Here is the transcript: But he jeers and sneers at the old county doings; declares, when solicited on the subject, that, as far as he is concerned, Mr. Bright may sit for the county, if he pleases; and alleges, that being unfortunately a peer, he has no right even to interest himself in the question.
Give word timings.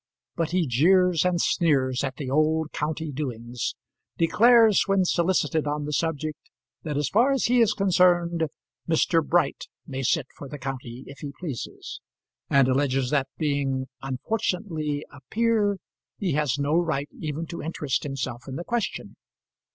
But 0.35 0.49
he 0.49 0.65
jeers 0.65 1.23
and 1.25 1.39
sneers 1.39 2.03
at 2.03 2.15
the 2.15 2.27
old 2.27 2.71
county 2.71 3.11
doings; 3.11 3.75
declares, 4.17 4.85
when 4.87 5.05
solicited 5.05 5.67
on 5.67 5.85
the 5.85 5.93
subject, 5.93 6.39
that, 6.81 6.97
as 6.97 7.07
far 7.07 7.31
as 7.31 7.45
he 7.45 7.61
is 7.61 7.73
concerned, 7.75 8.45
Mr. 8.89 9.23
Bright 9.23 9.65
may 9.85 10.01
sit 10.01 10.25
for 10.35 10.49
the 10.49 10.57
county, 10.57 11.03
if 11.05 11.19
he 11.19 11.33
pleases; 11.39 12.01
and 12.49 12.67
alleges, 12.67 13.11
that 13.11 13.27
being 13.37 13.89
unfortunately 14.01 15.05
a 15.11 15.19
peer, 15.29 15.77
he 16.17 16.31
has 16.31 16.57
no 16.57 16.73
right 16.79 17.09
even 17.19 17.45
to 17.45 17.61
interest 17.61 18.01
himself 18.01 18.47
in 18.47 18.55
the 18.55 18.63
question. 18.63 19.17